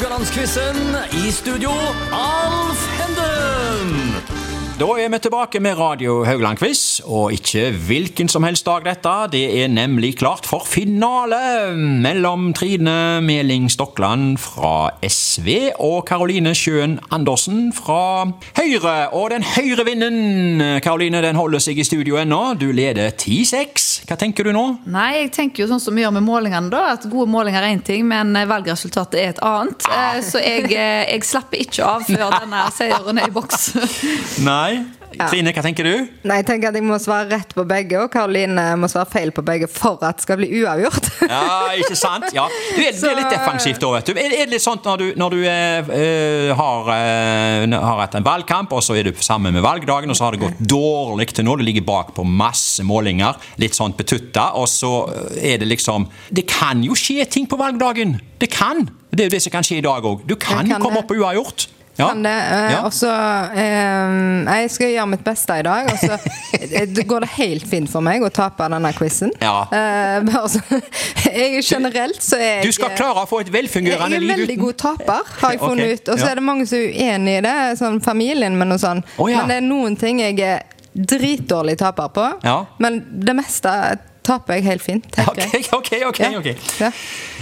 Haugalandsquizen. 0.00 0.76
I 1.12 1.30
studio, 1.30 1.70
Alf 2.08 2.80
Henden. 2.96 4.14
Da 4.80 4.86
er 4.96 5.10
vi 5.12 5.18
tilbake 5.20 5.60
med 5.60 5.76
Radio 5.76 6.22
Haugland-quiz, 6.24 7.02
og 7.04 7.34
ikke 7.36 7.66
hvilken 7.84 8.30
som 8.32 8.46
helst 8.48 8.64
dag 8.64 8.86
dette. 8.86 9.12
Det 9.34 9.42
er 9.60 9.68
nemlig 9.68 10.14
klart 10.16 10.48
for 10.48 10.64
finale 10.64 11.76
mellom 11.76 12.54
Trine 12.56 13.20
Meling 13.20 13.68
Stokland 13.68 14.38
fra 14.40 14.88
SV 15.04 15.74
og 15.76 16.06
Karoline 16.08 16.54
Sjøen 16.56 16.96
Andersen 17.12 17.68
fra 17.76 18.30
Høyre. 18.56 19.12
Og 19.12 19.34
den 19.34 19.44
høyre 19.44 19.84
vinden, 19.84 20.80
Karoline, 20.80 21.20
den 21.20 21.36
holder 21.36 21.60
seg 21.60 21.76
i 21.76 21.84
studio 21.84 22.16
ennå. 22.24 22.54
Du 22.56 22.70
leder 22.72 23.12
10-6. 23.12 23.89
Hva 24.10 24.16
tenker 24.18 24.42
du 24.42 24.50
nå? 24.50 24.62
Nei, 24.90 25.20
jeg 25.20 25.28
tenker 25.36 25.62
jo 25.62 25.68
sånn 25.70 25.78
som 25.78 25.94
vi 25.94 26.02
gjør 26.02 26.16
med 26.16 26.24
målingene, 26.26 26.66
da. 26.72 26.80
At 26.96 27.04
gode 27.06 27.30
målinger 27.30 27.62
er 27.62 27.76
én 27.76 27.82
ting, 27.86 28.02
men 28.10 28.34
valgresultatet 28.34 29.20
er 29.22 29.28
et 29.36 29.42
annet. 29.46 29.86
Eh, 29.86 30.18
Så 30.26 30.42
jeg, 30.42 30.64
eh, 30.74 31.04
jeg 31.12 31.22
slapper 31.28 31.62
ikke 31.62 31.84
av 31.86 32.02
før 32.08 32.34
denne 32.40 32.64
seieren 32.74 33.22
er 33.22 33.30
i 33.30 33.34
boks. 33.36 33.68
Nei. 34.42 34.82
Trine, 35.18 35.52
hva 35.54 35.62
tenker 35.64 35.86
du? 35.86 35.94
Nei, 36.28 36.36
jeg 36.40 36.46
tenker 36.48 36.70
at 36.70 36.76
jeg 36.78 36.84
må 36.86 36.96
svare 37.02 37.26
rett 37.32 37.54
på 37.56 37.64
begge, 37.68 37.98
og 37.98 38.10
Karoline 38.12 38.64
må 38.78 38.88
svare 38.90 39.08
feil 39.10 39.32
på 39.34 39.42
begge 39.46 39.66
for 39.70 39.98
at 40.06 40.20
det 40.20 40.26
skal 40.26 40.38
bli 40.40 40.48
uavgjort. 40.60 41.08
Ja, 41.26 41.72
ikke 41.78 41.96
sant? 41.98 42.28
Ja. 42.36 42.46
Du 42.76 42.80
er, 42.82 42.94
det 42.94 43.10
er 43.10 43.18
litt 43.18 43.32
defensivt 43.34 43.82
da, 43.82 43.90
vet 43.96 44.10
du. 44.10 44.14
Er, 44.14 44.30
er 44.30 44.46
det 44.46 44.54
litt 44.54 44.64
sånn 44.64 44.80
når 44.84 45.02
du, 45.02 45.06
når 45.20 45.34
du 45.34 45.40
eh, 45.50 46.52
har, 46.56 46.92
eh, 46.94 47.66
har 47.74 48.02
hatt 48.04 48.16
en 48.18 48.26
valgkamp, 48.26 48.72
og 48.76 48.84
så 48.86 48.96
er 48.98 49.10
du 49.10 49.24
sammen 49.24 49.54
med 49.56 49.64
valgdagen, 49.66 50.10
og 50.10 50.18
så 50.18 50.28
har 50.28 50.36
det 50.36 50.44
gått 50.44 50.62
dårlig 50.62 51.30
til 51.34 51.46
nå, 51.48 51.58
du 51.58 51.66
ligger 51.66 51.86
bak 51.86 52.14
på 52.16 52.24
masse 52.26 52.86
målinger, 52.86 53.38
litt 53.62 53.76
sånn 53.78 53.96
betutta, 53.98 54.52
og 54.60 54.70
så 54.70 54.94
er 55.36 55.60
det 55.60 55.68
liksom 55.70 56.08
Det 56.30 56.46
kan 56.50 56.84
jo 56.86 56.96
skje 56.98 57.26
ting 57.30 57.50
på 57.50 57.58
valgdagen! 57.60 58.18
Det 58.40 58.50
kan! 58.52 58.86
Det 59.10 59.24
er 59.24 59.30
jo 59.30 59.34
det 59.34 59.42
som 59.42 59.52
kan 59.52 59.66
skje 59.66 59.80
i 59.80 59.84
dag 59.84 60.06
òg. 60.06 60.22
Du 60.28 60.36
kan, 60.38 60.62
kan 60.68 60.78
komme 60.78 61.00
det. 61.00 61.02
opp 61.02 61.10
på 61.10 61.18
uavgjort. 61.18 61.66
Ja. 62.00 62.08
Kan 62.14 62.24
det. 62.24 62.32
eh, 62.32 62.70
Ja. 62.74 62.80
Og 62.88 62.92
så 62.96 63.10
eh, 63.54 64.60
Jeg 64.62 64.70
skal 64.74 64.92
gjøre 64.94 65.06
mitt 65.12 65.24
beste 65.26 65.58
i 65.60 65.64
dag, 65.66 65.90
og 65.92 65.98
så 66.00 66.16
eh, 66.60 67.04
går 67.12 67.26
det 67.26 67.30
helt 67.36 67.66
fint 67.70 67.90
for 67.92 68.04
meg 68.04 68.24
å 68.24 68.30
tape 68.34 68.68
denne 68.72 68.92
quizen. 68.96 69.32
Ja. 69.42 69.66
Eh, 69.72 70.34
altså, 70.40 70.60
jeg 71.30 71.62
generelt 71.66 72.22
så 72.24 72.38
er 72.40 72.50
jeg 72.60 72.70
Du 72.70 72.76
skal 72.78 72.94
klare 72.98 73.24
å 73.24 73.28
få 73.30 73.42
et 73.44 73.52
jeg 73.52 73.62
liv 73.62 73.76
er 73.76 73.90
Jeg 73.90 74.22
er 74.22 74.26
veldig 74.36 74.58
god 74.64 74.80
taper, 74.80 75.32
har 75.42 75.54
jeg 75.56 75.62
funnet 75.68 75.94
ut. 76.00 76.12
Og 76.14 76.20
så 76.20 76.30
er 76.32 76.40
det 76.40 76.46
mange 76.46 76.66
som 76.70 76.78
er 76.78 76.90
uenig 76.96 77.38
i 77.38 77.46
det, 77.46 77.56
sånn 77.80 78.00
familien 78.04 78.58
min 78.58 78.72
og 78.76 78.80
sånn. 78.82 79.02
Oh. 79.18 79.28
Men 79.30 79.48
det 79.50 79.58
er 79.60 79.66
noen 79.66 79.96
ting 80.00 80.20
jeg 80.24 80.38
er 80.40 80.62
dritdårlig 80.94 81.76
taper 81.78 82.08
på. 82.14 82.24
Ja. 82.42 82.64
Men 82.82 83.02
det 83.24 83.34
meste 83.38 83.70
taper 84.26 84.58
jeg 84.58 84.64
helt 84.68 84.82
fint, 84.84 85.06
tenker 85.14 85.32
Ok, 85.32 85.40
jeg. 85.54 85.64
ok, 85.72 85.90
ok. 86.10 86.20
Ja. 86.20 86.30
ok. 86.38 86.48
Ja. 86.80 86.90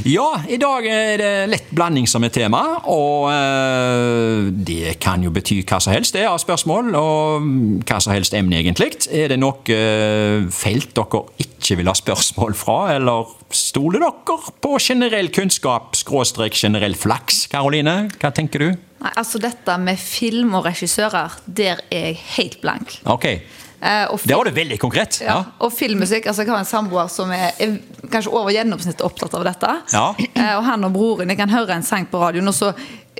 Ja, 0.08 0.26
i 0.48 0.56
dag 0.62 0.86
er 0.86 1.16
det 1.20 1.30
lett 1.50 1.70
blanding 1.74 2.06
som 2.08 2.22
er 2.24 2.30
tema, 2.34 2.60
og 2.88 3.28
eh, 3.32 4.48
det 4.54 4.94
kan 5.02 5.22
jo 5.26 5.32
bety 5.34 5.60
hva 5.66 5.80
som 5.82 5.92
helst 5.94 6.14
det 6.16 6.24
av 6.28 6.38
spørsmål, 6.42 6.92
og 6.98 7.48
hva 7.88 7.98
som 8.04 8.14
helst 8.14 8.36
emne 8.38 8.60
egentlig. 8.62 8.92
Er 9.10 9.32
det 9.34 9.40
noe 9.42 9.62
eh, 9.74 10.46
felt 10.54 10.94
dere 10.96 11.24
ikke 11.42 11.78
vil 11.80 11.90
ha 11.90 11.96
spørsmål 11.98 12.54
fra, 12.56 12.78
eller 12.96 13.34
stoler 13.54 14.04
dere 14.04 14.38
på 14.62 14.74
generell 14.82 15.30
kunnskap, 15.34 15.96
skråstrek 15.98 16.54
generell 16.58 16.94
flaks? 16.98 17.46
Karoline, 17.52 18.04
hva 18.20 18.30
tenker 18.36 18.64
du? 18.64 18.68
Nei, 18.98 19.12
altså 19.18 19.38
Dette 19.42 19.76
med 19.78 19.98
film 20.02 20.56
og 20.58 20.64
regissører, 20.66 21.36
der 21.46 21.82
er 21.94 22.08
jeg 22.12 22.20
helt 22.38 22.56
blank. 22.64 22.96
Ok, 23.06 23.28
og 23.30 23.67
det 23.80 24.34
var 24.34 24.44
det 24.44 24.54
veldig 24.56 24.78
konkret. 24.82 25.20
Ja, 25.22 25.26
Ja. 25.26 25.44
og 25.60 25.72
filmmusikk. 25.72 26.26
altså 26.26 26.42
Jeg 26.42 26.50
har 26.50 26.58
en 26.58 26.64
samboer 26.64 27.08
som 27.08 27.30
er, 27.30 27.52
er 27.62 27.78
kanskje 28.10 28.32
over 28.32 28.50
gjennomsnittet 28.50 29.04
opptatt 29.06 29.34
av 29.38 29.44
dette. 29.44 29.70
Ja. 29.92 30.14
Eh, 30.34 30.56
og 30.58 30.64
han 30.64 30.84
og 30.84 30.92
broren 30.92 31.28
jeg 31.28 31.38
kan 31.38 31.48
høre 31.50 31.76
en 31.76 31.82
sang 31.86 32.06
på 32.10 32.18
radioen, 32.18 32.48
og 32.48 32.54
så 32.54 32.72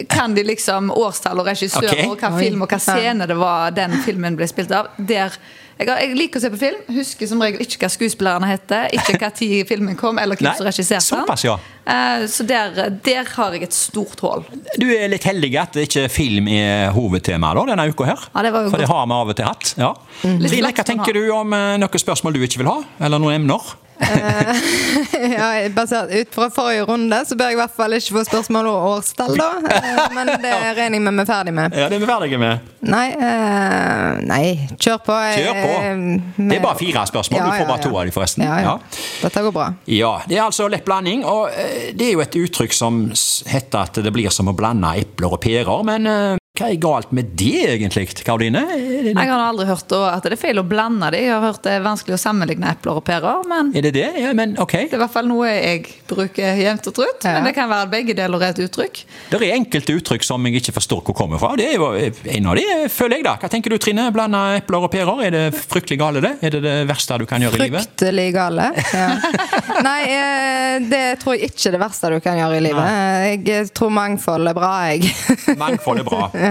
kan 0.09 0.35
de 0.35 0.45
liksom 0.47 0.91
årstall 0.95 1.41
og 1.41 1.49
regissør 1.49 1.89
okay. 1.89 2.05
og 2.09 2.19
hva 2.21 2.35
film 2.39 2.67
og 2.67 2.71
hva 2.71 2.81
scene 2.83 3.27
det 3.29 3.39
var 3.39 3.73
den 3.77 3.97
filmen 4.05 4.37
ble 4.39 4.47
spilt 4.51 4.73
av. 4.75 4.91
Der, 4.99 5.35
jeg, 5.79 5.89
har, 5.89 6.01
jeg 6.03 6.17
liker 6.19 6.41
å 6.41 6.43
se 6.43 6.51
på 6.53 6.61
film, 6.61 6.85
husker 6.95 7.31
som 7.31 7.43
regel 7.43 7.65
ikke 7.65 7.81
hva 7.85 7.91
skuespillerne 7.93 8.51
heter, 8.51 8.93
ikke 8.99 9.19
hva 9.21 9.31
tid 9.35 9.65
filmen 9.69 9.99
kom, 9.99 10.21
eller 10.23 10.39
hvem 10.39 10.51
som 10.59 10.69
regisserte 10.69 11.03
den. 11.03 11.25
såpass, 11.25 11.47
ja. 11.47 11.57
Eh, 11.89 12.27
så 12.31 12.47
der, 12.49 12.79
der 13.05 13.33
har 13.35 13.57
jeg 13.57 13.69
et 13.69 13.77
stort 13.77 14.23
hull. 14.27 14.47
Du 14.77 14.87
er 14.91 15.09
litt 15.11 15.27
heldig 15.29 15.53
at 15.63 15.81
ikke 15.85 16.07
film 16.13 16.51
er 16.53 16.93
hovedtemaet 16.97 17.61
da, 17.61 17.67
denne 17.73 17.89
uka 17.93 18.09
her. 18.11 18.31
Ja, 18.35 18.47
det 18.47 18.55
var 18.55 18.67
jo 18.67 18.73
For 18.75 18.85
det 18.85 18.91
har 18.93 19.05
vi 19.07 19.19
av 19.19 19.35
og 19.35 19.39
til 19.39 19.51
hatt. 19.51 19.75
Ja. 19.81 19.93
Mm. 20.23 20.39
Trine, 20.47 20.73
hva 20.77 20.89
tenker 20.93 21.21
du 21.21 21.23
om 21.35 21.55
eh, 21.57 21.75
noen 21.83 22.07
spørsmål 22.07 22.37
du 22.37 22.49
ikke 22.49 22.63
vil 22.63 22.73
ha? 22.73 22.81
Eller 23.09 23.23
noen 23.23 23.41
emner? 23.43 23.77
Ja, 25.39 25.69
basert 25.75 26.13
ut 26.15 26.35
fra 26.35 26.49
forrige 26.55 26.85
runde 26.89 27.19
så 27.27 27.37
bør 27.39 27.51
jeg 27.51 27.57
i 27.57 27.61
hvert 27.61 27.75
fall 27.77 27.97
ikke 27.97 28.15
få 28.19 28.25
spørsmål 28.29 28.69
om 28.71 28.87
årstall, 28.93 29.35
da. 29.39 29.49
Eh, 29.79 30.01
Men 30.15 30.31
det 30.43 30.53
regner 30.53 30.99
jeg 30.99 31.03
med 31.05 31.19
vi 31.19 31.25
er 31.25 31.29
ferdig 31.29 31.55
med. 31.55 31.77
Ja, 31.77 31.89
det 31.91 31.99
er 31.99 32.03
vi 32.03 32.09
ferdige 32.09 32.41
med. 32.41 32.67
Nei, 32.89 33.07
uh, 33.19 34.21
nei, 34.23 34.43
kjør 34.79 35.01
på. 35.03 35.17
Kjør 35.35 35.59
på. 35.59 35.73
Med... 35.99 36.51
Det 36.53 36.59
er 36.61 36.65
bare 36.65 36.79
fire 36.79 37.05
spørsmål. 37.11 37.41
Ja, 37.41 37.47
Du 37.49 37.53
får 37.57 37.65
ja, 37.65 37.71
bare 37.73 37.83
to 37.83 37.91
av 37.91 38.07
dem, 38.07 38.15
forresten. 38.15 38.47
Ja. 38.47 38.77
Dette 39.23 39.45
går 39.49 39.55
bra. 39.55 39.69
Ja, 39.91 40.13
det 40.31 40.39
er 40.39 40.45
altså 40.47 40.69
lett 40.71 40.87
blanding, 40.87 41.25
og 41.27 41.51
eh, 41.51 41.91
det 41.99 42.11
er 42.11 42.15
jo 42.15 42.25
et 42.25 42.39
uttrykk 42.39 42.77
som 42.77 43.07
heter 43.51 43.83
at 43.83 44.03
det 44.05 44.15
blir 44.15 44.31
som 44.35 44.51
å 44.51 44.57
blande 44.57 44.95
epler 45.03 45.35
og 45.35 45.43
pærer, 45.43 45.83
men 45.89 46.07
eh, 46.09 46.37
hva 46.59 46.69
er 46.73 46.79
galt 46.83 47.13
med 47.15 47.31
det 47.39 47.53
egentlig, 47.77 48.07
Karoline? 48.27 48.63
Det, 48.69 49.13
Jeg 49.15 49.31
har 49.31 49.43
aldri 49.49 49.67
hørt 49.69 49.93
at 49.99 50.27
det 50.27 50.35
er 50.37 50.41
feil 50.41 50.59
å 50.61 50.65
blande 50.67 51.11
de. 51.15 51.21
Jeg 51.25 51.33
har 51.35 51.45
hørt 51.45 51.63
det 51.65 51.73
er 51.79 51.85
vanskelig 51.85 52.17
å 52.17 52.21
sammenligne 52.21 52.73
epler 52.73 52.99
og 52.99 53.05
pærer, 53.07 53.45
men 53.49 53.71
er 53.77 53.85
det 53.87 53.93
det? 53.97 54.07
Ja, 54.21 54.33
men 54.37 54.57
ok. 54.61 54.75
Det 54.89 54.97
er 54.97 54.99
i 54.99 55.03
hvert 55.05 55.15
fall 55.15 55.29
noe 55.31 55.49
jeg 55.53 55.85
bruker 56.11 56.59
jevnt 56.63 56.91
og 56.91 56.97
trutt, 56.99 57.25
Ja. 57.29 57.37
men 57.39 57.49
det 57.51 57.55
kan 57.57 57.71
være 57.71 57.91
begge 57.93 58.17
deler 58.19 58.43
er 58.43 58.55
et 58.57 58.63
uttrykk. 58.67 59.03
Det 59.31 59.41
er 59.43 59.55
enkelte 59.57 59.97
uttrykk 60.01 60.25
som 60.27 60.45
jeg 60.49 60.61
ikke 60.63 60.75
forstår 60.81 61.03
hvor 61.07 61.17
kommer 61.23 61.39
fra. 61.43 61.53
Det 61.59 61.69
er 61.71 61.77
jo 61.79 61.89
en 61.95 62.51
av 62.51 62.59
de, 62.59 62.67
føler 62.93 63.21
jeg 63.21 63.25
da. 63.29 63.37
Hva 63.43 63.51
tenker 63.53 63.71
du, 63.75 63.79
Trine? 63.79 64.09
Blande 64.15 64.43
epler 64.59 64.87
og 64.89 64.93
pærer? 64.93 65.23
Er 65.29 65.35
det 65.37 65.45
fryktelig 65.59 65.99
gale, 66.01 66.23
det? 66.25 66.35
Er 66.43 66.57
det 66.57 66.63
det 66.67 66.77
verste 66.91 67.19
du 67.23 67.27
kan 67.31 67.43
gjøre 67.45 67.59
i 67.61 67.63
livet? 67.67 67.87
Fryktelig 67.87 68.29
gale. 68.35 68.69
Ja. 68.95 69.09
Nei, 69.89 70.01
eh, 70.11 70.79
det 70.91 71.05
tror 71.23 71.37
jeg 71.37 71.51
ikke 71.53 71.69
er 71.71 71.77
det 71.79 71.83
verste 71.83 72.11
du 72.13 72.19
kan 72.25 72.39
gjøre 72.41 72.59
i 72.59 72.65
livet. 72.67 73.47
Jeg 73.49 73.71
tror 73.77 73.93
mangfold 73.95 74.49
er 74.51 74.57
bra, 74.59 74.73
jeg. 74.91 75.13
Mangfold 75.61 76.03
er 76.03 76.09
bra. 76.09 76.29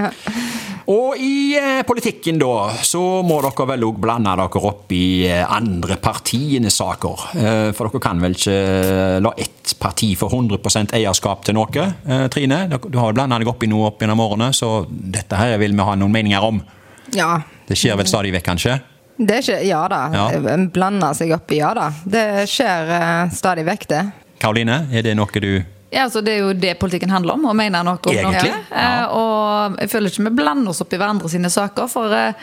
Og 0.88 1.20
i 1.20 1.58
eh, 1.60 1.82
politikken, 1.84 2.38
da, 2.40 2.70
så 2.86 3.02
må 3.28 3.42
dere 3.44 3.66
vel 3.74 3.84
òg 3.90 3.98
blande 4.00 4.32
dere 4.40 4.62
opp 4.70 4.94
i 4.96 5.28
eh, 5.28 5.42
andre 5.44 5.98
partienes 6.00 6.78
saker. 6.80 7.26
Eh, 7.36 7.72
for 7.76 7.90
dere 7.92 8.04
kan 8.04 8.24
vel 8.24 8.38
ikke 8.38 9.20
la 9.24 9.34
ett 9.36 9.74
parti 9.82 10.14
få 10.16 10.30
100 10.32 10.96
eierskap 10.96 11.44
til 11.44 11.58
noe, 11.60 11.90
eh, 12.08 12.26
Trine? 12.32 12.62
Du 12.72 13.00
har 13.02 13.18
blanda 13.18 13.40
deg 13.44 13.52
opp 13.52 13.68
i 13.68 13.72
noe 13.72 13.92
opp 13.92 14.00
gjennom 14.00 14.24
årene, 14.24 14.54
så 14.56 14.86
dette 14.88 15.36
her 15.36 15.58
vil 15.60 15.76
vi 15.76 15.90
ha 15.90 16.00
noen 16.00 16.16
meninger 16.16 16.48
om. 16.54 16.64
Ja. 17.12 17.34
Det 17.68 17.76
skjer 17.76 18.00
vel 18.00 18.08
stadig 18.08 18.32
vekk, 18.38 18.48
kanskje? 18.48 18.80
Det 19.18 19.44
skjer, 19.44 19.66
Ja 19.68 19.84
da. 19.92 20.02
Ja. 20.14 20.58
Blander 20.72 21.16
seg 21.18 21.36
opp 21.36 21.52
i 21.52 21.60
Ja 21.60 21.74
da. 21.76 21.90
Det 22.06 22.46
skjer 22.48 23.28
stadig 23.36 23.68
vekk, 23.68 23.90
det. 23.92 24.06
Karoline, 24.40 24.86
er 24.94 25.04
det 25.04 25.18
noe 25.20 25.42
du 25.44 25.52
Ja, 25.92 26.04
altså 26.04 26.20
Det 26.22 26.34
er 26.36 26.40
jo 26.44 26.54
det 26.54 26.74
politikken 26.82 27.10
handler 27.14 27.38
om, 27.38 27.46
å 27.48 27.54
mene 27.56 27.80
noe 27.88 27.96
om 28.02 28.12
Egentlig, 28.14 28.52
noe. 28.52 28.64
ja. 28.72 29.04
Eh, 29.04 29.14
Og 29.16 29.78
jeg 29.80 29.90
føler 29.94 30.12
ikke 30.12 30.26
vi 30.30 30.34
blander 30.42 30.70
oss 30.74 30.82
opp 30.84 30.94
i 30.94 30.98
hverandre 31.00 31.30
sine 31.32 31.50
saker, 31.54 31.88
for 31.88 32.12
eh, 32.12 32.34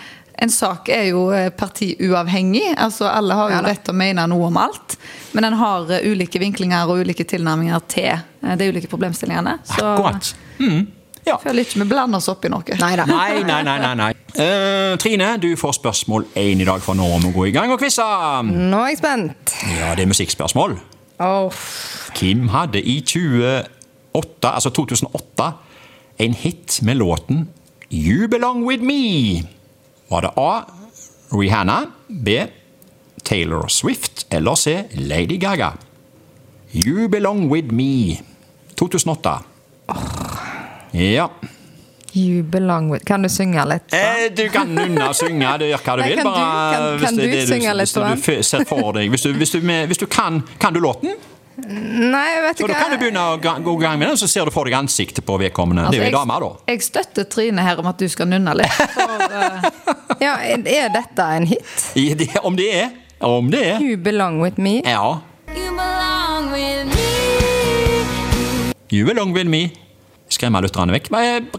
en 0.43 0.51
sak 0.51 0.89
er 0.89 1.11
jo 1.11 1.27
eh, 1.37 1.51
partiuavhengig. 1.55 2.75
Altså 2.81 3.05
Alle 3.11 3.37
har 3.39 3.51
jo 3.53 3.57
Ja 3.59 3.63
rett 3.69 3.85
til 3.85 3.93
å 3.95 3.99
mene 4.01 4.25
noe 4.33 4.49
om 4.49 4.57
alt, 4.59 4.97
men 5.37 5.45
en 5.51 5.59
har 5.61 5.93
ulike 6.09 6.41
vinklinger 6.43 6.89
og 6.91 7.05
ulike 7.05 7.25
tilnærminger 7.29 7.85
til 7.89 8.57
de 8.59 8.69
ulike 8.73 8.89
problemstillingene. 8.91 9.59
Så 9.65 9.85
Akkurat. 9.93 10.33
Mm. 10.59 10.87
Ja. 11.25 11.39
føler 11.41 11.65
ikke 11.65 11.81
vi 11.81 11.87
blander 11.89 12.21
oss 12.21 12.29
opp 12.29 12.45
i 12.45 12.51
noe. 12.53 12.65
Neida. 12.81 13.07
Nei, 13.09 13.43
nei, 13.49 13.61
nei. 13.65 13.79
nei, 13.81 13.95
nei. 13.97 14.11
Eh, 14.35 14.97
Trine, 15.01 15.35
du 15.41 15.55
får 15.57 15.79
spørsmål 15.79 16.27
én 16.37 16.61
i 16.61 16.67
dag, 16.69 16.83
for 16.85 16.97
nå 16.99 17.07
må 17.21 17.29
vi 17.31 17.33
gå 17.37 17.47
i 17.49 17.55
gang 17.55 17.73
og 17.73 17.81
quize. 17.81 18.05
Nå 18.49 18.83
er 18.85 18.91
jeg 18.93 19.01
spent. 19.01 19.55
Ja, 19.79 19.95
det 19.97 20.05
er 20.05 20.11
musikkspørsmål. 20.13 20.77
Åh, 21.19 21.53
Kim 22.15 22.49
hadde 22.49 22.81
i 22.83 23.01
28, 23.01 23.69
altså 24.43 24.71
2008 24.71 25.53
en 26.19 26.35
hit 26.35 26.81
med 26.83 26.95
låten 26.95 27.49
You 27.93 28.29
Belong 28.29 28.65
With 28.67 28.83
Me. 28.83 29.43
Var 30.11 30.21
det 30.21 30.31
A. 30.37 30.65
Rihanna, 31.33 31.79
B. 32.09 32.29
Taylor 33.25 33.69
Swift 33.69 34.27
eller 34.31 34.55
C. 34.55 34.85
Lady 34.95 35.41
Gaga? 35.41 35.71
You 36.75 37.09
Belong 37.09 37.51
With 37.53 37.73
Me. 37.73 38.19
2008. 38.77 39.39
Ja. 40.93 41.29
You 42.15 42.43
belong 42.45 42.91
with 42.93 43.05
Kan 43.05 43.23
du 43.23 43.29
synge 43.29 43.65
litt? 43.67 43.93
Eh, 43.93 44.29
du 44.37 44.49
kan 44.55 44.69
nunne 44.71 45.09
og 45.09 45.15
synge, 45.19 45.59
du 45.59 45.65
gjør 45.67 45.81
hva 45.83 45.97
du 45.97 46.03
Nei, 46.03 46.09
vil. 46.09 46.17
kan 46.17 46.25
du- 46.27 46.31
bare 46.31 46.75
kan- 46.75 46.99
kan 47.05 47.17
det 47.17 47.25
er 47.25 47.31
du 47.31 47.37
det 47.37 47.49
synge 47.49 47.75
litt 47.75 47.89
hvis 47.95 48.25
du 48.39 48.43
ser 48.43 48.65
for 48.65 48.93
deg 48.93 49.11
Hvis 49.11 49.23
du, 49.23 49.33
hvis 49.35 49.51
du, 49.51 49.61
hvis 49.61 49.99
du 49.99 50.07
kan 50.07 50.43
Kan 50.61 50.73
du 50.75 50.81
låten? 50.81 51.15
Nei, 51.57 52.41
vet 52.43 52.57
du 52.59 52.65
Så 52.65 52.69
da 52.69 52.75
kan 52.75 52.91
du 52.91 52.97
begynne 52.99 53.21
å 53.21 53.39
gå 53.39 53.75
i 53.79 53.83
gang 53.83 53.99
med 53.99 54.09
den, 54.09 54.17
så 54.17 54.27
ser 54.29 54.45
du 54.45 54.51
for 54.51 54.65
deg 54.65 54.75
ansiktet 54.75 55.25
på 55.25 55.37
vedkommende. 55.39 55.91
det 55.91 56.01
er 56.01 56.11
jo 56.11 56.19
Altså, 56.19 56.19
ei 56.19 56.35
dame, 56.35 56.41
da. 56.41 56.73
jeg 56.73 56.83
støtter 56.83 57.25
Trine 57.31 57.59
her 57.63 57.79
om 57.79 57.87
at 57.87 57.97
du 57.99 58.09
skal 58.09 58.27
nunne 58.27 58.55
litt. 58.59 58.73
For, 58.73 59.03
uh, 59.03 59.63
Ja, 60.21 60.35
Er 60.43 60.89
dette 60.91 61.23
en 61.37 61.47
hit? 61.47 61.93
I 61.95 62.15
det, 62.15 62.31
om 62.43 62.57
det 62.57 62.75
er. 62.75 62.91
Om 63.21 63.51
det 63.51 63.67
er. 63.67 63.79
You 63.81 63.97
belong 63.97 64.41
with 64.43 64.59
me. 64.59 64.81
Ja. 64.85 65.21
You 65.55 65.71
belong 65.79 66.51
with 66.53 66.87
me. 66.87 67.03
You 68.91 69.07
belong 69.07 69.33
with 69.33 69.47
me. 69.47 69.71
Skremme 70.35 70.61
lytterne 70.65 70.95
vekk. 70.97 71.09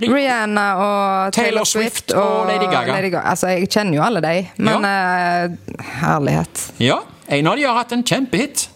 Rihanna 0.03 0.65
og 0.81 1.33
Taylor 1.35 1.65
Swift 1.67 2.13
og 2.13 2.47
Lady 2.49 2.67
Gaga. 2.71 3.21
Altså, 3.23 3.47
jeg 3.55 3.69
kjenner 3.71 3.97
jo 3.99 4.03
alle 4.05 4.21
de, 4.25 4.33
men 4.57 4.87
eh, 4.89 5.75
herlighet. 6.01 6.65
Ja, 6.83 6.99
en 7.27 7.47
av 7.51 7.57
de 7.59 7.65
har 7.67 7.77
hatt 7.79 7.95
en 7.95 8.03
kjempehit. 8.05 8.67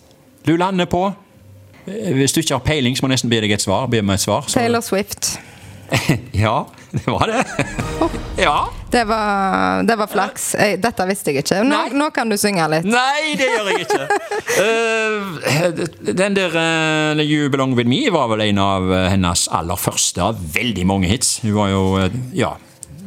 Du 0.47 0.55
lander 0.57 0.87
på 0.89 1.03
eh, 1.85 2.13
Hvis 2.15 2.33
du 2.33 2.39
ikke 2.41 2.55
har 2.57 2.65
peiling, 2.65 2.95
så 2.97 3.03
må 3.05 3.11
jeg 3.11 3.19
nesten 3.19 3.29
be 3.33 3.41
deg 3.43 3.51
et 3.57 3.63
svar. 3.65 3.87
Be 3.91 4.01
meg 4.01 4.19
et 4.19 4.25
svar. 4.25 4.47
Så- 4.47 4.59
Taylor 4.59 4.81
Swift. 4.85 5.35
Ja, 6.43 6.67
det 6.91 7.07
var 7.07 7.27
det. 7.27 7.43
Ja. 8.39 8.69
Det 8.91 9.03
var, 9.03 9.83
det 9.83 9.95
var 9.99 10.07
flaks. 10.07 10.55
Dette 10.79 11.05
visste 11.09 11.33
jeg 11.33 11.43
ikke. 11.43 11.57
Nå, 11.67 11.79
nå 11.91 12.05
kan 12.15 12.29
du 12.31 12.37
synge 12.39 12.63
litt. 12.71 12.85
Nei, 12.87 13.33
det 13.37 13.49
gjør 13.51 13.67
jeg 13.67 13.83
ikke. 13.83 14.05
Uh, 14.63 16.13
den 16.21 16.37
der 16.37 16.55
uh, 16.55 17.19
You 17.21 17.49
Belong 17.51 17.75
With 17.77 17.89
Me 17.91 17.99
var 18.15 18.31
vel 18.31 18.45
en 18.47 18.61
av 18.63 18.87
eh, 18.95 19.09
hennes 19.11 19.43
aller 19.59 19.77
første 19.77 20.23
av 20.23 20.39
veldig 20.55 20.87
mange 20.89 21.11
hits. 21.11 21.35
Hun 21.43 21.53
var 21.59 21.69
jo 21.73 21.83
uh, 21.99 22.07
Ja. 22.33 22.53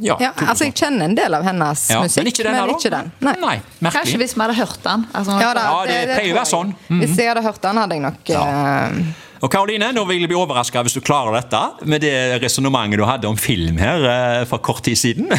ja, 0.05 0.19
Ja, 0.21 0.31
altså, 0.45 0.69
jeg 0.69 0.77
kjenner 0.79 1.09
en 1.09 1.17
del 1.19 1.35
av 1.41 1.49
hennes 1.49 1.89
Ja, 1.91 2.05
musikk, 2.05 2.21
men 2.23 2.31
ikke 2.35 2.47
den 2.51 2.61
Men 2.61 2.75
ikke 2.77 2.93
den. 2.99 3.11
Nei. 3.25 3.35
Nei, 3.81 3.91
Kanskje 3.97 4.21
hvis 4.23 4.37
vi 4.37 4.45
hadde 4.45 4.61
hørt 4.61 4.85
den. 4.85 5.09
Altså, 5.17 5.41
Ja, 5.41 5.51
da, 5.57 5.67
Ja, 5.73 5.83
det 5.89 6.17
pleier 6.21 6.37
å 6.37 6.41
være 6.43 6.51
sånn. 6.53 6.77
jeg. 6.91 7.03
Hvis 7.07 7.19
jeg 7.25 7.33
hadde 7.33 7.47
hørt 7.49 7.63
den, 7.65 7.83
hadde 7.87 7.99
jeg 7.99 8.05
nok 8.11 8.35
eh, 8.37 9.03
Og 9.43 9.51
Karoline, 9.51 9.89
nå 9.91 10.05
vil 10.07 10.21
jeg 10.23 10.31
bli 10.31 10.39
overraska 10.39 10.85
hvis 10.87 10.95
du 10.95 11.01
klarer 11.03 11.35
dette 11.35 11.89
med 11.91 12.05
det 12.05 12.15
resonnementet 12.45 13.01
du 13.01 13.07
hadde 13.09 13.27
om 13.27 13.39
film 13.39 13.81
her 13.83 14.05
eh, 14.07 14.43
for 14.47 14.63
kort 14.63 14.85
tid 14.87 14.99
siden. 15.01 15.33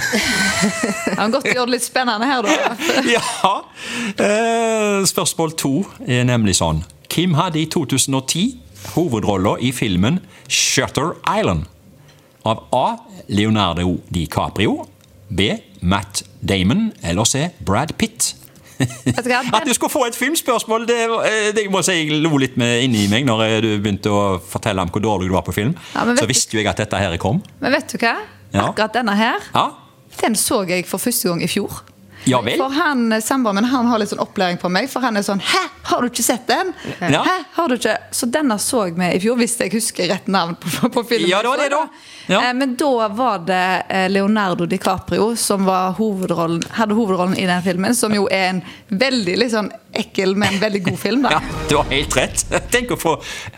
Har 1.19 1.31
godt 1.31 1.47
gjort 1.47 1.69
det 1.69 1.77
litt 1.77 1.85
spennende 1.85 2.27
her, 2.27 2.43
da. 2.43 2.73
ja. 3.15 3.53
Eh, 4.19 5.05
spørsmål 5.07 5.55
to 5.55 5.73
er 6.03 6.27
nemlig 6.27 6.57
sånn. 6.59 6.83
Kim 7.07 7.37
hadde 7.37 7.61
i 7.61 7.67
2010 7.71 8.57
hovedrolla 8.97 9.55
i 9.63 9.71
filmen 9.71 10.19
Shutter 10.51 11.13
Island 11.23 11.69
av 12.43 12.65
A. 12.75 12.87
Leonardo 13.31 14.01
DiCaprio, 14.11 14.81
B. 15.31 15.53
Matt 15.79 16.25
Damon 16.43 16.89
eller 17.03 17.23
C. 17.29 17.47
Brad 17.63 17.95
Pitt. 17.95 18.33
At 19.53 19.65
du 19.67 19.73
skulle 19.75 19.91
få 19.93 20.05
et 20.07 20.17
filmspørsmål, 20.17 20.87
det, 20.89 20.99
eh, 21.27 21.49
det 21.55 21.65
må 21.71 21.81
si 21.85 21.95
jeg 21.99 22.21
lo 22.23 22.37
litt 22.41 22.57
med 22.59 22.83
inni 22.85 23.05
meg 23.11 23.27
når 23.27 23.45
eh, 23.47 23.55
du 23.63 23.69
begynte 23.83 24.11
å 24.13 24.23
fortelle 24.39 24.83
om 24.83 24.91
hvor 24.93 25.03
dårlig 25.03 25.29
du 25.29 25.35
var 25.35 25.45
på 25.47 25.55
film. 25.55 25.75
Ja, 25.93 26.05
Så 26.17 26.27
visste 26.29 26.57
jo 26.57 26.63
jeg 26.63 26.71
at 26.71 26.81
dette 26.81 26.99
her 26.99 27.15
kom. 27.21 27.41
Men 27.61 27.75
vet 27.75 27.93
du 27.93 27.97
hva? 28.01 28.15
Ja. 28.53 28.67
Akkurat 28.69 28.93
denne 28.93 29.15
her, 29.17 29.41
Ja, 29.53 29.71
den 30.21 30.35
så 30.37 30.61
jeg 30.69 30.85
for 30.85 31.01
første 31.01 31.29
gang 31.31 31.41
i 31.41 31.49
fjor. 31.49 31.81
Ja 32.25 32.41
vel. 32.41 32.57
For 32.57 32.69
han, 32.69 33.11
eh, 33.11 33.21
Samboeren 33.23 33.55
min 33.55 33.69
han 33.71 33.87
har 33.87 33.99
litt 34.01 34.11
sånn 34.13 34.21
opplæring 34.23 34.59
på 34.61 34.71
meg, 34.71 34.89
for 34.91 35.03
han 35.05 35.17
er 35.17 35.25
sånn 35.25 35.41
Hæ, 35.43 35.63
har 35.89 36.01
du 36.01 36.09
ikke 36.11 36.23
sett 36.25 36.47
den? 36.47 36.73
Ja. 36.99 37.23
Hæ, 37.23 37.37
har 37.53 37.69
du 37.69 37.75
ikke? 37.75 37.97
Så 38.11 38.29
denne 38.31 38.57
så 38.59 38.85
med 38.97 39.15
i 39.15 39.19
fjor, 39.23 39.37
hvis 39.39 39.57
jeg 39.59 39.73
husker 39.73 40.09
rett 40.11 40.27
navn 40.31 40.55
på, 40.59 40.89
på, 40.89 41.03
filmen. 41.07 41.29
Ja, 41.29 41.41
det 41.43 41.51
var 41.51 41.63
det 41.63 41.69
da. 41.73 41.83
Ja. 42.27 42.41
Eh, 42.49 42.53
Men 42.53 42.75
da 42.79 43.07
var 43.07 43.43
det 43.47 43.83
eh, 43.89 44.09
Leonardo 44.09 44.65
DiCaprio 44.65 45.35
som 45.39 45.65
var 45.65 45.95
hovedrollen, 45.99 46.63
hadde 46.79 46.97
hovedrollen 46.97 47.37
i 47.37 47.47
den 47.49 47.63
filmen, 47.63 47.95
som 47.95 48.15
jo 48.15 48.27
er 48.31 48.49
en 48.53 48.61
veldig 48.89 49.49
sånn 49.51 49.71
ekkel, 49.93 50.35
men 50.35 50.57
veldig 50.61 50.83
god 50.83 50.99
film. 50.99 51.21
da. 51.27 51.29
Ja, 51.33 51.41
du 51.69 51.75
har 51.77 51.89
helt 51.89 52.15
rett. 52.17 52.43
Tenk 52.71 52.91
å 52.93 52.97
få 52.99 53.15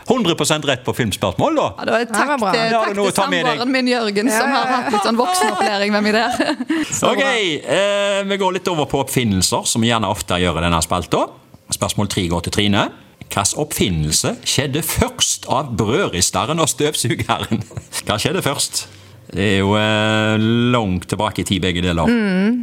100% 0.08 0.66
rett 0.68 0.84
på 0.84 0.94
filmspørsmål, 0.96 1.58
da. 1.58 1.66
Ja, 1.78 1.86
da 1.88 2.00
takk 2.10 2.30
Ja, 2.30 2.36
til, 2.38 2.74
takk 2.74 2.94
til 2.98 3.12
samboeren 3.16 3.72
min 3.72 3.90
Jørgen, 3.90 4.30
som 4.32 4.48
Ja, 4.48 4.52
ja, 4.52 4.62
har 4.62 4.72
hatt 4.72 4.92
litt 4.94 5.06
sånn 5.08 5.20
voksenopplæring 5.20 5.94
med 5.94 6.06
meg 6.06 6.16
der. 6.16 6.84
Så 6.90 7.10
Ok, 7.14 7.22
eh, 7.22 8.22
Vi 8.26 8.38
går 8.40 8.55
litt 8.56 8.68
over 8.72 8.88
på 8.90 9.00
oppfinnelser, 9.04 9.66
som 9.68 9.84
vi 9.84 9.90
gjerne 9.90 10.10
ofte 10.10 10.38
gjør 10.40 10.60
i 10.60 10.66
denne 10.66 10.80
spalta. 10.84 11.26
Spørsmål 11.74 12.10
tre 12.12 12.26
går 12.30 12.46
til 12.46 12.56
Trine. 12.56 12.86
Hvilken 13.26 13.58
oppfinnelse 13.58 14.36
skjedde 14.46 14.84
først 14.86 15.48
av 15.50 15.72
brødristeren 15.76 16.62
og 16.62 16.70
støvsugeren? 16.70 17.64
Hva 18.06 18.18
skjedde 18.22 18.44
først? 18.44 18.86
Det 19.26 19.46
er 19.56 19.58
jo 19.58 19.72
eh, 19.74 20.36
langt 20.72 21.08
tilbake 21.10 21.42
i 21.42 21.46
tid, 21.48 21.60
begge 21.64 21.82
deler. 21.82 22.10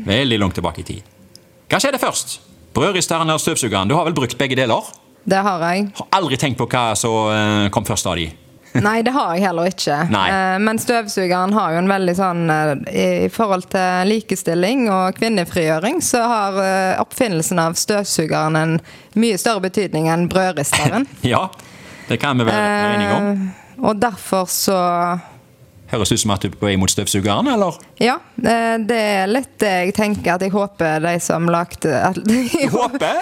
Veldig 0.08 0.40
langt 0.40 0.56
tilbake 0.60 0.84
i 0.84 0.88
tid. 0.88 1.10
Hva 1.68 1.82
skjedde 1.84 2.00
først? 2.00 2.38
Brødristeren 2.74 3.30
og 3.34 3.42
støvsugeren? 3.44 3.92
Du 3.92 3.98
har 3.98 4.08
vel 4.08 4.16
brukt 4.16 4.38
begge 4.40 4.58
deler? 4.58 4.88
Det 5.28 5.40
har 5.44 5.68
jeg. 5.68 5.90
Har 6.00 6.08
aldri 6.16 6.40
tenkt 6.40 6.60
på 6.60 6.68
hva 6.72 6.94
som 7.00 7.32
eh, 7.32 7.68
kom 7.76 7.86
først 7.88 8.08
av 8.08 8.20
de. 8.20 8.30
Nei, 8.82 9.02
det 9.06 9.12
har 9.14 9.36
jeg 9.36 9.44
heller 9.46 9.70
ikke. 9.70 9.98
Nei. 10.14 10.24
Eh, 10.34 10.58
Men 10.66 10.80
støvsugeren 10.82 11.54
har 11.54 11.76
jo 11.76 11.82
en 11.84 11.92
veldig 11.92 12.16
sånn 12.18 12.44
eh, 12.50 12.72
I 13.26 13.30
forhold 13.34 13.68
til 13.74 14.10
likestilling 14.10 14.88
og 14.94 15.20
kvinnefrigjøring, 15.20 16.02
så 16.02 16.24
har 16.30 16.58
eh, 16.64 17.02
oppfinnelsen 17.04 17.62
av 17.62 17.78
støvsugeren 17.78 18.58
en 18.58 18.78
mye 19.20 19.38
større 19.38 19.62
betydning 19.68 20.10
enn 20.10 20.30
brødristeren. 20.32 21.06
Ja, 21.34 21.46
det 22.10 22.18
kan 22.22 22.38
vi 22.42 22.48
være 22.50 22.96
enige 22.96 23.14
om. 23.20 23.46
Og 23.84 24.02
derfor 24.02 24.50
så 24.52 24.80
Høres 25.94 26.12
ut 26.12 26.22
som 26.24 26.32
at 26.34 26.42
du 26.42 26.48
er 26.50 26.56
på 26.58 26.66
vei 26.66 26.74
mot 26.82 26.90
støvsugeren, 26.90 27.48
eller? 27.54 27.76
Ja, 28.02 28.16
eh, 28.42 28.76
det 28.82 28.98
er 28.98 29.30
litt 29.30 29.52
det 29.62 29.72
jeg 29.86 29.94
tenker 29.98 30.36
at 30.36 30.42
jeg 30.42 30.54
håper 30.54 31.04
de 31.04 31.14
som 31.22 31.46
lagde 31.54 31.92
jeg, 32.34 32.70
Håper! 32.74 33.20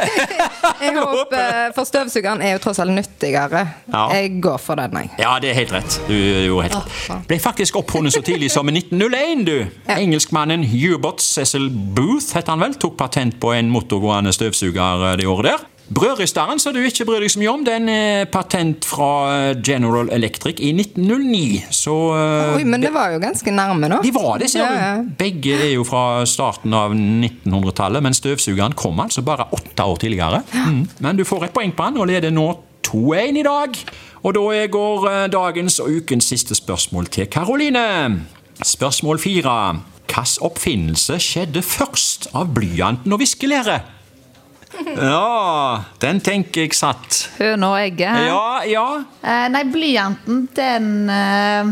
jeg 0.80 0.96
håper, 0.96 1.74
For 1.76 1.88
støvsugeren 1.90 2.44
er 2.46 2.56
jo 2.56 2.62
tross 2.64 2.80
alt 2.84 2.96
nyttigere. 2.96 3.66
Ja. 3.92 4.06
Jeg 4.16 4.38
går 4.44 4.62
for 4.64 4.80
den, 4.80 4.96
jeg. 5.02 5.12
Ja, 5.20 5.36
det 5.44 5.52
er 5.52 5.60
helt 5.60 5.76
rett. 5.76 5.98
Du 6.08 6.16
gjorde 6.16 6.70
helt 6.70 6.78
rett. 6.80 7.28
Ble 7.28 7.40
faktisk 7.44 7.80
oppfunnet 7.82 8.16
så 8.16 8.24
tidlig 8.26 8.52
som 8.54 8.70
i 8.72 8.76
1901, 8.80 9.44
du. 9.48 9.58
Engelskmannen 9.92 10.64
Hubert 10.72 11.22
Cecil 11.24 11.68
Booth, 11.70 12.32
het 12.38 12.50
han 12.52 12.64
vel, 12.64 12.78
tok 12.80 12.96
patent 13.00 13.36
på 13.42 13.54
en 13.58 13.72
motorgående 13.74 14.34
støvsuger 14.36 15.12
eh, 15.12 15.18
det 15.20 15.28
året 15.30 15.52
der. 15.52 15.68
Brødristeren, 15.92 16.60
som 16.60 16.72
du 16.72 16.80
ikke 16.88 17.04
bryr 17.08 17.24
deg 17.24 17.32
så 17.34 17.40
mye 17.42 17.52
om, 17.52 17.64
den 17.68 17.90
er 17.92 18.28
patent 18.32 18.86
fra 18.88 19.10
eh, 19.34 19.58
General 19.66 20.08
Electric 20.14 20.62
i 20.64 20.70
1909. 20.72 21.66
Så 21.76 21.96
eh, 22.16 22.56
Oi, 22.56 22.64
men 22.64 22.84
det 22.84 22.94
var 22.96 23.12
jo 23.12 23.20
ganske 23.24 23.52
nærme, 23.52 23.90
da. 23.92 24.00
de 24.04 24.14
var 24.16 24.40
det, 24.40 24.52
ser 24.54 24.64
Ja, 24.64 24.72
ja. 24.78 24.94
du. 25.02 25.12
Begge 25.20 25.58
er 25.58 25.74
jo 25.74 25.84
fra 25.88 26.24
starten 26.30 26.72
av 26.78 26.96
1900-tallet, 26.96 28.06
men 28.06 28.16
støvsugeren 28.16 28.78
kom 28.80 29.04
altså 29.04 29.26
bare 29.28 29.50
åtte 29.52 29.84
år 29.84 30.00
tidligere. 30.06 30.44
Mm. 30.56 30.82
Men 31.04 31.20
du 31.20 31.28
får 31.28 31.50
et 31.50 31.56
poeng 31.58 31.76
på 31.76 31.90
den, 31.90 32.00
og 32.00 32.08
leder 32.12 32.32
nå 32.32 32.48
2-1 32.88 33.42
i 33.44 33.48
dag. 33.48 33.80
Og 34.24 34.36
da 34.38 34.66
går 34.80 35.08
eh, 35.12 35.24
dagens 35.34 35.82
og 35.84 35.92
ukens 36.00 36.32
siste 36.32 36.56
spørsmål 36.56 37.12
til 37.12 37.28
Karoline. 37.32 37.88
Spørsmål 38.64 39.20
fire. 39.20 39.58
Hvilken 40.12 40.44
oppfinnelse 40.44 41.16
skjedde 41.24 41.62
først 41.64 42.32
av 42.36 42.50
blyanten 42.56 43.12
og 43.16 43.22
viskelæret? 43.22 43.98
Ja, 45.12 45.84
den 46.02 46.20
tenker 46.24 46.66
jeg 46.66 46.76
satt. 46.78 47.30
Høna 47.38 47.74
og 47.74 47.80
egget. 47.82 48.26
Ja, 48.28 48.44
ja. 48.68 48.86
Eh, 49.22 49.48
nei, 49.54 49.64
blyanten, 49.72 50.46
den 50.58 50.92
eh, 51.10 51.72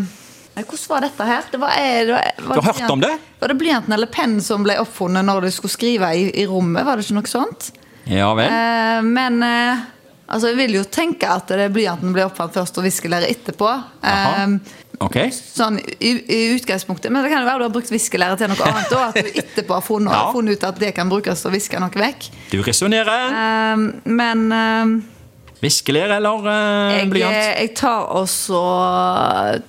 Hvordan 0.59 0.89
var 0.91 1.05
dette 1.05 1.27
her? 1.29 1.45
Det 1.51 1.59
var, 1.61 1.75
eh, 1.79 1.99
det 2.07 2.15
var, 2.15 2.31
var 2.47 2.59
Du 2.59 2.61
har 2.65 2.73
hørt 2.73 2.95
om 2.95 3.03
det? 3.03 3.13
Var 3.39 3.53
det 3.53 3.59
blyanten 3.61 3.95
eller 3.95 4.11
pennen 4.11 4.41
som 4.43 4.65
ble 4.65 4.75
oppfunnet 4.81 5.23
når 5.27 5.47
du 5.47 5.51
skulle 5.55 5.71
skrive 5.71 6.11
i, 6.15 6.27
i 6.41 6.47
rommet? 6.49 6.83
Var 6.87 6.99
det 6.99 7.07
ikke 7.07 7.19
noe 7.21 7.31
sånt? 7.31 7.71
Ja 8.09 8.33
vel. 8.35 8.49
Eh, 8.51 8.99
men 9.05 9.39
eh, 9.45 9.85
altså, 10.27 10.51
jeg 10.51 10.59
vil 10.59 10.79
jo 10.79 10.83
tenke 10.89 11.29
at 11.29 11.51
det 11.55 11.69
blyanten 11.75 12.11
ble 12.15 12.25
oppfunnet 12.27 12.57
først 12.59 12.81
og 12.81 12.87
viskelæret 12.87 13.31
etterpå. 13.31 13.71
Eh, 14.03 14.57
Ok. 14.99 15.15
Sånn 15.31 15.77
i, 15.79 16.09
i 16.27 16.39
utgangspunktet. 16.57 17.11
Men 17.11 17.23
det 17.23 17.31
kan 17.31 17.43
jo 17.43 17.47
være 17.47 17.61
du 17.61 17.67
har 17.69 17.75
brukt 17.75 17.91
viskelære 17.93 18.35
til 18.41 18.51
noe 18.51 18.65
annet. 18.67 18.91
Og 18.91 19.03
at 19.05 19.15
du 19.15 19.29
etterpå 19.43 19.77
har 19.77 19.85
funnet, 19.85 20.11
Ja. 20.11 20.25
funnet 20.35 20.59
ut 20.59 20.65
at 20.67 20.81
det 20.81 20.91
kan 20.97 21.09
brukes 21.11 21.39
til 21.43 21.51
å 21.51 21.53
viske 21.55 21.79
noe 21.79 22.01
vekk. 22.03 22.27
Du 22.51 22.59
resonnerer. 22.65 23.31
Um, 23.73 23.87
men 24.03 24.45
um, 24.51 24.93
Viskelære 25.59 26.19
eller 26.19 26.45
uh, 26.45 26.93
jeg, 26.97 27.09
blyant? 27.11 27.35
jeg 27.35 27.73
tar 27.75 28.05
også 28.15 28.59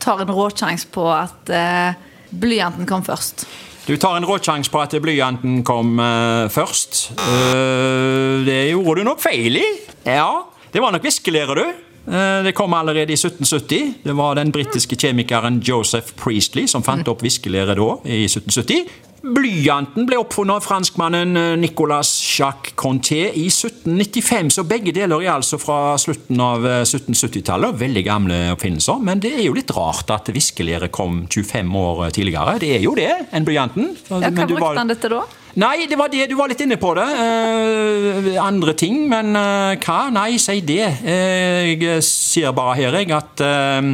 tar 0.03 0.23
en 0.23 0.31
råsjanse 0.35 0.87
på 0.95 1.07
at 1.15 1.51
uh, 1.51 1.99
blyanten 2.31 2.87
kom 2.87 3.03
først. 3.07 3.47
Du 3.89 3.97
tar 3.99 4.15
en 4.19 4.27
råsjanse 4.29 4.71
på 4.71 4.79
at 4.83 4.95
blyanten 5.03 5.65
kom 5.67 5.97
uh, 5.99 6.47
først. 6.53 7.09
Eh, 7.19 8.43
det 8.47 8.59
gjorde 8.71 9.01
du 9.01 9.09
nok 9.09 9.23
feil 9.23 9.57
i. 9.59 9.65
Ja, 10.07 10.45
det 10.71 10.83
var 10.83 10.95
nok 10.95 11.07
viskelære, 11.09 11.57
du. 11.59 11.65
Eh, 12.07 12.42
det 12.45 12.52
kom 12.57 12.75
allerede 12.75 13.12
i 13.12 13.16
1770. 13.16 13.92
Det 14.02 14.16
var 14.16 14.35
den 14.35 14.52
britiske 14.52 14.97
kjemikeren 14.97 15.61
Joseph 15.64 16.14
Priestley 16.16 16.66
som 16.71 16.83
fant 16.83 17.09
opp 17.09 17.23
viskelæret 17.25 17.76
da, 17.78 17.92
i 18.09 18.25
1770. 18.25 19.07
Blyanten 19.21 20.07
ble 20.09 20.16
oppfunnet 20.16 20.57
av 20.57 20.64
franskmannen 20.64 21.37
eh, 21.37 21.57
Nicolas 21.61 22.09
Jacques 22.25 22.73
Conté 22.80 23.26
i 23.37 23.50
1795, 23.52 24.54
så 24.57 24.64
begge 24.64 24.95
deler 24.97 25.26
er 25.26 25.35
altså 25.35 25.59
fra 25.61 25.99
slutten 26.00 26.40
av 26.40 26.64
eh, 26.64 26.80
1770-tallet. 26.87 27.76
Veldig 27.83 28.04
gamle 28.07 28.40
oppfinnelser, 28.54 29.02
men 29.04 29.21
det 29.21 29.35
er 29.37 29.45
jo 29.45 29.59
litt 29.59 29.75
rart 29.76 30.11
at 30.14 30.33
viskelæret 30.33 30.92
kom 30.95 31.26
25 31.28 31.76
år 31.83 32.07
tidligere. 32.16 32.57
Det 32.64 32.73
er 32.78 32.87
jo 32.87 32.97
det, 32.97 33.12
enn 33.37 33.45
blyanten. 33.49 33.92
Ja, 34.09 34.23
hva 34.25 34.49
brukte 34.49 34.73
han 34.80 34.95
dette 34.95 35.12
da? 35.12 35.21
Nei, 35.59 35.87
det 35.90 35.97
var 35.99 36.09
det. 36.12 36.28
Du 36.30 36.37
var 36.38 36.49
litt 36.52 36.61
inne 36.62 36.76
på 36.78 36.92
det. 36.95 37.09
Eh, 37.11 38.37
andre 38.42 38.75
ting, 38.78 39.02
men 39.11 39.35
eh, 39.37 39.75
hva? 39.83 40.00
Nei, 40.14 40.37
si 40.38 40.61
det. 40.62 40.85
Eh, 41.02 41.75
jeg 41.75 42.02
ser 42.07 42.52
bare 42.57 42.76
her, 42.78 42.95
jeg, 43.00 43.11
at 43.16 43.42
eh, 43.42 43.90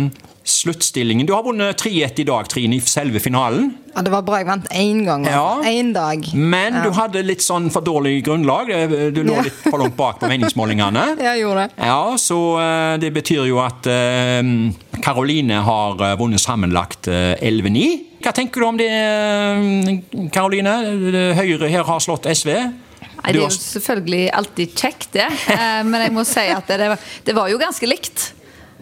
sluttstillingen. 0.46 1.26
Du 1.26 1.32
har 1.34 1.42
vunnet 1.46 1.80
3-1 1.80 2.20
i 2.22 2.26
dag, 2.28 2.46
Trine, 2.52 2.76
i 2.76 2.84
selve 2.84 3.18
finalen. 3.25 3.72
Ja, 3.96 4.02
det 4.04 4.12
var 4.12 4.22
bra 4.26 4.38
jeg 4.42 4.46
vant 4.50 4.66
én 4.76 5.00
gang. 5.06 5.25
Ja. 5.26 5.56
Én 5.66 5.94
dag. 5.96 6.26
Men 6.36 6.76
du 6.84 6.90
hadde 6.94 7.22
litt 7.25 7.40
sånn 7.42 7.70
for 7.72 7.82
dårlig 7.86 8.18
grunnlag. 8.28 8.68
Du 9.16 9.22
lå 9.25 9.38
Ja. 9.38 9.46
litt 9.48 9.56
for 9.64 9.80
langt 9.80 9.96
bak 9.96 10.20
på 10.20 10.28
meningsmålingene. 10.30 11.06
Jeg 11.30 11.40
gjorde 11.40 11.64
det. 11.64 11.86
Ja, 11.88 12.02
så 12.20 12.38
eh, 12.60 12.96
det 13.02 13.10
betyr 13.16 13.48
jo 13.48 13.58
at 13.64 13.88
eh, 13.88 14.42
Karoline 15.02 15.62
har 15.64 16.04
eh, 16.12 16.14
vunnet 16.20 16.44
sammenlagt 16.44 17.08
eh, 17.08 17.32
11-9. 17.40 17.86
Hva 18.26 18.33
tenker 18.35 18.59
du 18.61 18.66
om 18.66 18.76
det, 18.80 18.88
eh, 18.90 20.26
Karoline? 20.35 20.73
Høyre 21.38 21.68
her 21.71 21.85
har 21.87 22.00
slått 22.02 22.26
SV. 22.26 22.50
Nei, 22.56 23.33
det 23.33 23.38
er 23.38 23.45
jo 23.45 23.50
selvfølgelig 23.54 24.25
alltid 24.35 24.75
kjekt, 24.78 25.12
det. 25.14 25.28
Eh, 25.54 25.83
Men 25.87 26.02
jeg 26.02 26.12
må 26.14 26.25
si 26.26 26.40
at 26.50 26.66
det, 26.66 26.88
var- 26.90 26.99
det 27.25 27.35
var 27.35 27.49
jo 27.50 27.59
ganske 27.59 27.87
likt. 27.87 28.33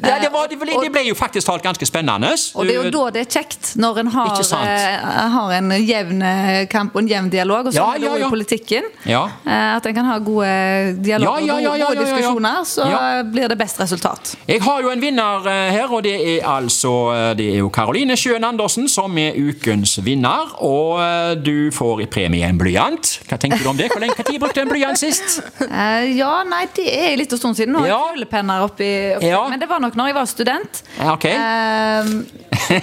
Ja, 0.03 0.19
det, 0.19 0.29
var, 0.33 0.49
det, 0.51 0.59
ble, 0.59 1.03
jo 1.07 1.15
faktisk 1.15 1.47
talt 1.47 1.63
ganske 1.63 1.87
spennende. 1.87 2.33
Og 2.59 2.67
det 2.67 2.75
er 2.75 2.89
jo 2.89 2.91
da 2.91 3.03
det 3.15 3.21
er 3.23 3.29
kjekt, 3.31 3.75
når 3.79 4.01
en 4.03 4.09
har, 4.11 4.41
eh, 4.59 5.29
har 5.35 5.53
en 5.55 5.71
jevn 5.87 6.23
eh, 6.27 6.67
kamp 6.73 6.97
og 6.97 7.03
en 7.05 7.09
jevn 7.13 7.31
dialog, 7.31 7.69
og 7.69 7.73
så 7.73 7.79
Ja, 7.79 7.87
er 7.95 8.03
det 8.03 8.09
ja, 8.09 8.17
ja. 8.19 8.27
i 8.27 8.31
politikken. 8.31 8.89
Ja. 9.07 9.23
Eh, 9.47 9.77
At 9.77 9.87
en 9.87 9.95
kan 9.95 10.05
ha 10.11 10.19
gode 10.19 10.97
dialoger 11.05 11.55
og 11.71 11.79
gode 11.79 12.01
diskusjoner, 12.03 12.65
så 12.67 12.89
blir 13.31 13.49
det 13.49 13.59
best 13.61 13.79
resultat. 13.81 14.35
Jeg 14.49 14.61
har 14.67 14.83
jo 14.83 14.91
en 14.91 15.01
vinner 15.01 15.47
eh, 15.47 15.71
her, 15.77 15.87
og 15.95 16.03
det 16.03 16.15
er 16.41 16.49
altså 16.49 16.93
eh, 17.15 17.31
Det 17.39 17.47
er 17.55 17.59
jo 17.63 17.71
Karoline 17.75 18.17
Sjøen 18.19 18.45
Andersen 18.45 18.89
som 18.91 19.15
er 19.19 19.39
ukens 19.39 19.97
vinner. 20.05 20.55
Og 20.65 20.99
eh, 21.05 21.35
du 21.39 21.71
får 21.75 22.03
i 22.03 22.07
premie 22.11 22.47
en 22.49 22.59
blyant. 22.59 23.15
Hva 23.31 23.39
tenker 23.39 23.63
du 23.63 23.71
om 23.71 23.79
det? 23.79 23.91
Hvor 23.95 24.03
lenge 24.03 24.19
har 24.19 24.27
du 24.27 24.39
brukt 24.43 24.59
en 24.59 24.69
blyant 24.75 24.99
sist? 25.01 25.39
Eh, 25.63 26.11
Ja, 26.19 26.43
nei, 26.47 26.65
det 26.77 26.85
er 26.91 27.17
litt 27.17 27.33
en 27.33 27.39
stund 27.41 27.57
siden. 27.59 27.73
Nå 27.75 27.85
har 27.85 27.87
jeg 27.87 27.95
Ja. 27.95 28.13
kulepenner 28.15 28.67
oppi, 28.67 28.91
oppi. 29.17 29.31
Men 29.51 29.61
det 29.61 29.69
var 29.71 29.81
nok 29.85 29.97
når 30.01 30.11
jeg 30.11 30.17
var 30.19 30.29
student. 30.31 30.83
Ja, 30.99 31.13
ok. 31.15 31.25
Eh, 31.31 32.13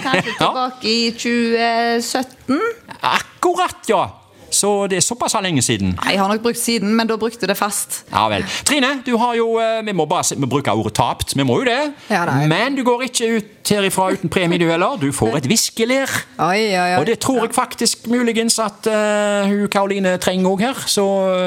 kanskje 0.02 0.32
Ja. 0.32 0.38
tilbake 0.46 0.88
i 0.88 1.12
2017. 1.18 2.60
Akkurat, 3.02 3.78
ja! 3.90 4.02
Så 4.54 4.86
det 4.90 5.00
er 5.00 5.04
såpass 5.06 5.36
lenge 5.42 5.62
siden. 5.64 5.96
Nei, 5.98 6.12
Jeg 6.12 6.20
har 6.22 6.28
nok 6.32 6.42
brukt 6.44 6.60
siden, 6.60 6.94
men 6.96 7.08
da 7.10 7.16
brukte 7.20 7.48
det 7.48 7.56
fast. 7.58 8.02
Ja 8.12 8.28
vel. 8.32 8.44
Trine, 8.68 8.98
du 9.06 9.16
har 9.20 9.34
jo 9.38 9.58
eh, 9.60 9.80
Vi 9.86 9.92
må 9.96 10.06
bare 10.06 10.22
Bruke 10.22 10.40
vi 10.42 10.46
bruker 10.46 10.78
ordet 10.78 10.94
tapt. 10.94 11.34
Vi 11.36 11.44
må 11.44 11.58
jo 11.60 11.64
det. 11.64 11.92
Ja, 12.10 12.24
det 12.26 12.48
Men 12.48 12.76
du 12.76 12.82
går 12.86 13.06
ikke 13.08 13.28
ut 13.38 13.70
herifra 13.72 14.10
uten 14.12 14.30
premie, 14.32 14.58
du 14.58 14.66
heller. 14.68 14.96
Du 15.00 15.12
får 15.14 15.36
et 15.38 15.46
viskelær. 15.48 16.10
Og 16.38 17.06
det 17.06 17.18
tror 17.22 17.44
jeg 17.44 17.54
faktisk 17.54 18.06
muligens 18.10 18.58
at 18.62 18.88
uh, 18.90 19.48
hun 19.48 19.68
Karoline 19.72 20.16
trenger 20.22 20.50
òg 20.50 20.64
her. 20.66 20.80
Så 20.90 21.04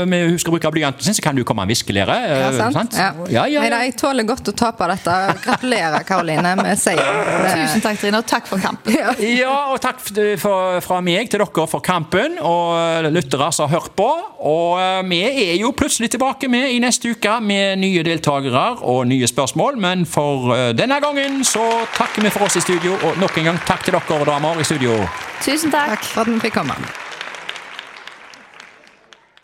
med 0.07 0.29
hun 0.29 0.39
skal 0.41 0.55
bruke 0.55 0.71
blyanten 0.75 1.05
sin, 1.05 1.17
så 1.17 1.23
kan 1.25 1.35
du 1.35 1.43
komme 1.47 1.65
med 1.65 1.75
viskelære. 1.75 2.15
Uh, 2.25 2.33
Ja, 2.45 2.71
sant? 2.71 2.95
Ja. 2.97 3.11
Ja, 3.29 3.45
ja, 3.49 3.61
Neida, 3.65 3.81
jeg 3.85 3.95
tåler 3.99 4.27
godt 4.27 4.49
å 4.51 4.55
tape 4.55 4.87
dette. 4.91 5.15
Gratulerer, 5.43 6.05
Karoline, 6.07 6.55
med 6.59 6.79
seieren. 6.79 7.55
Tusen 7.55 7.83
takk, 7.83 7.99
Trine, 8.01 8.21
og 8.21 8.29
takk 8.29 8.47
for 8.49 8.63
kampen. 8.63 8.95
Ja, 9.25 9.55
og 9.73 9.79
takk 9.83 10.01
for, 10.01 10.79
fra 10.85 11.01
meg 11.05 11.31
til 11.31 11.43
dere 11.43 11.67
for 11.69 11.83
kampen, 11.85 12.39
og 12.39 12.94
lyttere 13.11 13.51
som 13.51 13.69
har 13.69 13.79
hørt 13.79 13.95
på. 13.97 14.07
Og 14.45 14.81
eh, 14.81 15.01
vi 15.09 15.21
er 15.25 15.55
jo 15.59 15.73
plutselig 15.77 16.11
tilbake 16.15 16.49
med 16.51 16.71
i 16.73 16.81
neste 16.83 17.13
uke 17.15 17.37
med 17.41 17.79
nye 17.81 18.03
deltakere 18.05 18.65
og 18.81 19.05
nye 19.07 19.27
spørsmål, 19.29 19.79
men 19.81 20.05
for 20.09 20.53
eh, 20.55 20.69
denne 20.77 20.99
gangen 21.03 21.43
så 21.47 21.63
takker 21.97 22.25
vi 22.25 22.33
for 22.33 22.47
oss 22.47 22.59
i 22.59 22.65
studio, 22.65 22.97
og 23.03 23.19
nok 23.21 23.39
en 23.41 23.51
gang 23.51 23.63
takk 23.67 23.85
til 23.85 23.97
dere 23.97 24.29
damer 24.31 24.61
i 24.61 24.67
studio. 24.67 25.01
Tusen 25.45 25.73
takk. 25.73 25.97
Takk 25.97 26.13
for 26.13 26.25
at 26.25 26.33
vi 26.33 26.39
fikk 26.47 26.61
komme. 26.61 27.04